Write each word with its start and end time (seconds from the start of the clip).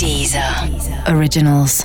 Deezer 0.00 0.42
Originals. 1.14 1.84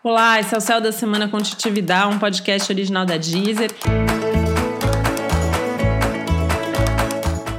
Olá, 0.00 0.38
esse 0.38 0.54
é 0.54 0.58
o 0.58 0.60
Céu 0.60 0.80
da 0.80 0.92
Semana 0.92 1.26
com 1.26 1.38
Titividade, 1.38 2.14
um 2.14 2.20
podcast 2.20 2.72
original 2.72 3.04
da 3.04 3.16
Deezer. 3.16 3.72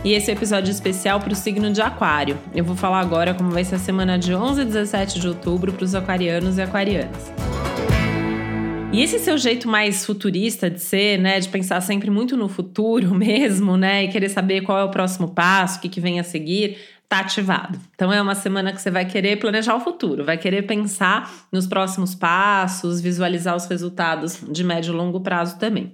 E 0.05 0.13
esse 0.13 0.31
é 0.31 0.33
episódio 0.33 0.71
especial 0.71 1.19
para 1.19 1.33
o 1.33 1.35
signo 1.35 1.69
de 1.69 1.81
Aquário. 1.81 2.37
Eu 2.55 2.63
vou 2.63 2.77
falar 2.77 3.01
agora 3.01 3.33
como 3.33 3.51
vai 3.51 3.65
ser 3.65 3.75
a 3.75 3.79
semana 3.79 4.17
de 4.17 4.33
11 4.33 4.61
a 4.61 4.63
17 4.63 5.19
de 5.19 5.27
outubro 5.27 5.73
para 5.73 5.83
os 5.83 5.93
aquarianos 5.93 6.57
e 6.57 6.61
aquarianas. 6.61 7.29
E 8.93 9.01
esse 9.01 9.19
seu 9.19 9.37
jeito 9.37 9.67
mais 9.67 10.05
futurista 10.05 10.69
de 10.69 10.79
ser, 10.79 11.19
né, 11.19 11.41
de 11.41 11.49
pensar 11.49 11.81
sempre 11.81 12.09
muito 12.09 12.37
no 12.37 12.47
futuro 12.47 13.13
mesmo, 13.13 13.75
né, 13.75 14.05
e 14.05 14.07
querer 14.07 14.29
saber 14.29 14.61
qual 14.61 14.79
é 14.79 14.83
o 14.83 14.89
próximo 14.89 15.27
passo, 15.27 15.77
o 15.77 15.81
que, 15.81 15.89
que 15.89 15.99
vem 15.99 16.21
a 16.21 16.23
seguir, 16.23 16.77
tá 17.07 17.19
ativado. 17.19 17.79
Então 17.95 18.11
é 18.11 18.21
uma 18.21 18.35
semana 18.35 18.73
que 18.73 18.81
você 18.81 18.91
vai 18.91 19.05
querer 19.05 19.37
planejar 19.37 19.75
o 19.75 19.79
futuro, 19.79 20.25
vai 20.25 20.37
querer 20.37 20.63
pensar 20.63 21.31
nos 21.51 21.65
próximos 21.65 22.13
passos, 22.13 22.99
visualizar 22.99 23.55
os 23.55 23.65
resultados 23.65 24.41
de 24.49 24.63
médio 24.63 24.93
e 24.93 24.97
longo 24.97 25.21
prazo 25.21 25.57
também. 25.57 25.93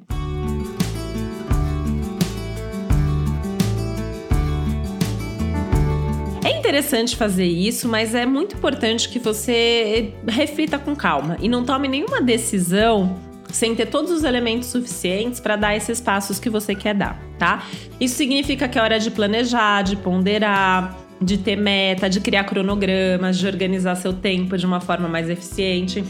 interessante 6.74 7.16
fazer 7.16 7.46
isso, 7.46 7.88
mas 7.88 8.16
é 8.16 8.26
muito 8.26 8.56
importante 8.56 9.08
que 9.08 9.20
você 9.20 10.12
reflita 10.28 10.80
com 10.80 10.96
calma 10.96 11.38
e 11.40 11.48
não 11.48 11.64
tome 11.64 11.88
nenhuma 11.88 12.20
decisão 12.20 13.16
sem 13.52 13.76
ter 13.76 13.86
todos 13.86 14.10
os 14.10 14.24
elementos 14.24 14.70
suficientes 14.70 15.40
para 15.40 15.56
dar 15.56 15.76
esses 15.76 16.02
passos 16.02 16.40
que 16.40 16.50
você 16.50 16.74
quer 16.74 16.96
dar, 16.96 17.22
tá? 17.38 17.64
Isso 18.00 18.16
significa 18.16 18.68
que 18.68 18.80
é 18.80 18.82
hora 18.82 19.00
de 19.00 19.12
planejar, 19.12 19.84
de 19.84 19.96
ponderar, 19.96 20.98
de 21.24 21.38
ter 21.38 21.56
meta, 21.56 22.10
de 22.10 22.20
criar 22.20 22.44
cronogramas, 22.44 23.38
de 23.38 23.48
organizar 23.48 23.96
seu 23.96 24.14
tempo 24.14 24.58
de 24.58 24.66
uma 24.66 24.80
forma 24.80 25.08
mais 25.08 25.30
eficiente. 25.30 26.04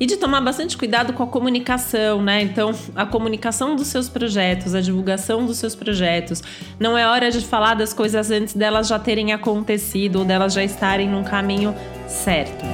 E 0.00 0.06
de 0.06 0.16
tomar 0.16 0.40
bastante 0.40 0.76
cuidado 0.76 1.12
com 1.12 1.24
a 1.24 1.26
comunicação, 1.26 2.22
né? 2.22 2.40
Então, 2.42 2.72
a 2.94 3.04
comunicação 3.04 3.74
dos 3.74 3.88
seus 3.88 4.08
projetos, 4.08 4.72
a 4.72 4.80
divulgação 4.80 5.44
dos 5.44 5.58
seus 5.58 5.74
projetos. 5.74 6.40
Não 6.78 6.96
é 6.96 7.08
hora 7.08 7.32
de 7.32 7.40
falar 7.40 7.74
das 7.74 7.92
coisas 7.92 8.30
antes 8.30 8.54
delas 8.54 8.86
já 8.86 8.98
terem 8.98 9.32
acontecido 9.32 10.20
ou 10.20 10.24
delas 10.24 10.52
já 10.52 10.62
estarem 10.62 11.08
num 11.08 11.24
caminho 11.24 11.74
certo. 12.06 12.64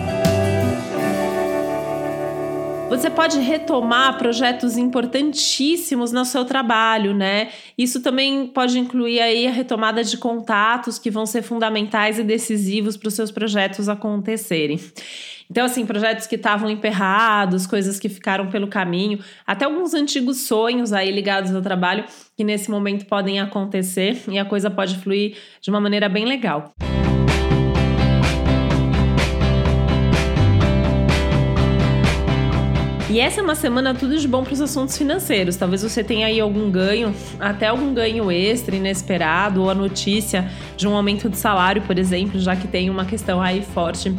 Você 2.89 3.11
pode 3.11 3.41
retomar 3.41 4.19
projetos 4.19 4.77
importantíssimos 4.77 6.13
no 6.13 6.25
seu 6.25 6.45
trabalho, 6.45 7.15
né? 7.15 7.49
Isso 7.77 8.01
também 8.01 8.47
pode 8.47 8.79
incluir 8.79 9.21
aí 9.21 9.47
a 9.47 9.51
retomada 9.51 10.05
de 10.05 10.17
contatos 10.17 10.99
que 10.99 11.11
vão 11.11 11.27
ser 11.27 11.43
fundamentais 11.43 12.19
e 12.19 12.23
decisivos 12.23 12.97
para 12.97 13.09
os 13.09 13.15
seus 13.15 13.31
projetos 13.31 13.89
acontecerem. 13.89 14.79
Então, 15.51 15.67
assim, 15.67 15.85
projetos 15.85 16.27
que 16.27 16.37
estavam 16.37 16.71
emperrados, 16.71 17.67
coisas 17.67 17.99
que 17.99 18.09
ficaram 18.09 18.49
pelo 18.49 18.69
caminho, 18.69 19.19
até 19.47 19.65
alguns 19.65 19.95
antigos 19.95 20.43
sonhos 20.43 20.93
aí 20.93 21.11
ligados 21.11 21.55
ao 21.55 21.63
trabalho 21.63 22.05
que 22.37 22.45
nesse 22.45 22.71
momento 22.71 23.07
podem 23.07 23.41
acontecer 23.41 24.23
e 24.29 24.39
a 24.39 24.45
coisa 24.45 24.71
pode 24.71 24.97
fluir 24.99 25.37
de 25.61 25.71
uma 25.71 25.81
maneira 25.81 26.09
bem 26.09 26.25
legal. 26.25 26.73
E 33.15 33.21
essa 33.21 33.41
é 33.41 33.45
uma 33.45 33.55
semana 33.55 33.95
tudo 33.95 34.19
de 34.19 34.27
bom 34.27 34.43
para 34.43 34.55
os 34.55 34.61
assuntos 34.61 34.99
financeiros. 34.99 35.55
Talvez 35.55 35.85
você 35.85 36.03
tenha 36.03 36.27
aí 36.27 36.41
algum 36.41 36.69
ganho, 36.69 37.15
até 37.39 37.69
algum 37.69 37.95
ganho 37.95 38.29
extra, 38.29 38.75
inesperado, 38.75 39.63
ou 39.63 39.71
a 39.71 39.75
notícia 39.75 40.51
de 40.77 40.89
um 40.89 40.97
aumento 40.97 41.31
de 41.31 41.37
salário, 41.37 41.81
por 41.83 41.97
exemplo, 41.97 42.41
já 42.41 42.57
que 42.57 42.67
tem 42.67 42.91
uma 42.91 43.05
questão 43.05 43.41
aí 43.41 43.63
forte 43.63 44.13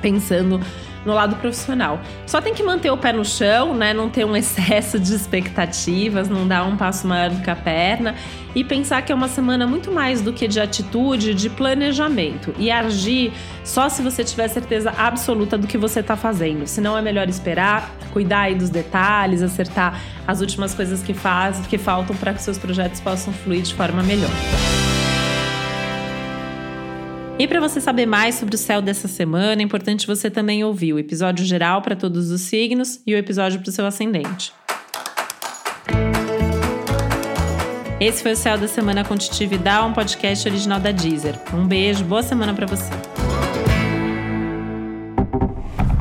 pensando 0.00 0.58
no 1.04 1.14
lado 1.14 1.36
profissional. 1.36 2.00
Só 2.26 2.40
tem 2.40 2.54
que 2.54 2.62
manter 2.62 2.90
o 2.90 2.96
pé 2.96 3.12
no 3.12 3.24
chão, 3.24 3.74
né? 3.74 3.92
Não 3.92 4.08
ter 4.08 4.24
um 4.24 4.36
excesso 4.36 4.98
de 4.98 5.14
expectativas, 5.14 6.28
não 6.28 6.46
dar 6.46 6.64
um 6.64 6.76
passo 6.76 7.06
maior 7.06 7.30
do 7.30 7.42
que 7.42 7.50
a 7.50 7.56
perna 7.56 8.14
e 8.54 8.64
pensar 8.64 9.02
que 9.02 9.12
é 9.12 9.14
uma 9.14 9.28
semana 9.28 9.66
muito 9.66 9.92
mais 9.92 10.20
do 10.20 10.32
que 10.32 10.48
de 10.48 10.60
atitude, 10.60 11.34
de 11.34 11.48
planejamento 11.48 12.52
e 12.58 12.70
agir 12.70 13.32
só 13.64 13.88
se 13.88 14.02
você 14.02 14.24
tiver 14.24 14.48
certeza 14.48 14.92
absoluta 14.96 15.56
do 15.56 15.66
que 15.66 15.78
você 15.78 16.00
está 16.00 16.16
fazendo. 16.16 16.66
Senão 16.66 16.98
é 16.98 17.02
melhor 17.02 17.28
esperar, 17.28 17.94
cuidar 18.12 18.40
aí 18.40 18.54
dos 18.54 18.70
detalhes, 18.70 19.42
acertar 19.42 20.00
as 20.26 20.40
últimas 20.40 20.74
coisas 20.74 21.02
que 21.02 21.14
faz, 21.14 21.64
que 21.66 21.78
faltam 21.78 22.16
para 22.16 22.34
que 22.34 22.42
seus 22.42 22.58
projetos 22.58 23.00
possam 23.00 23.32
fluir 23.32 23.62
de 23.62 23.74
forma 23.74 24.02
melhor. 24.02 24.30
E 27.40 27.48
para 27.48 27.58
você 27.58 27.80
saber 27.80 28.04
mais 28.04 28.34
sobre 28.34 28.54
o 28.54 28.58
céu 28.58 28.82
dessa 28.82 29.08
semana, 29.08 29.62
é 29.62 29.64
importante 29.64 30.06
você 30.06 30.28
também 30.28 30.62
ouvir 30.62 30.92
o 30.92 30.98
episódio 30.98 31.42
geral 31.42 31.80
para 31.80 31.96
todos 31.96 32.30
os 32.30 32.42
signos 32.42 33.00
e 33.06 33.14
o 33.14 33.16
episódio 33.16 33.58
para 33.58 33.70
o 33.70 33.72
seu 33.72 33.86
ascendente. 33.86 34.52
Esse 37.98 38.22
foi 38.22 38.32
o 38.32 38.36
Céu 38.36 38.58
da 38.58 38.68
Semana 38.68 39.04
com 39.04 39.16
Titi 39.16 39.46
Vidal, 39.46 39.88
um 39.88 39.94
podcast 39.94 40.46
original 40.46 40.78
da 40.78 40.90
Deezer. 40.90 41.34
Um 41.54 41.66
beijo, 41.66 42.04
boa 42.04 42.22
semana 42.22 42.52
para 42.52 42.66
você. 42.66 42.90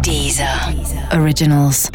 Deezer. 0.03 0.45
Originals. 1.17 1.89